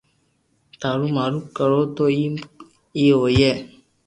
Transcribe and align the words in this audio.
ٿارو 0.79 1.07
مارو 1.15 1.39
ڪرو 1.57 1.81
تو 1.95 2.03
ايم 2.15 2.33
اي 2.97 3.05
ھوئي 3.19 3.51